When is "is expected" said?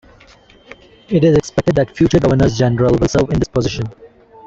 1.23-1.75